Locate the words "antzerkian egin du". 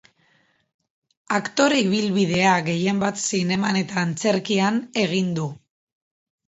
4.09-5.49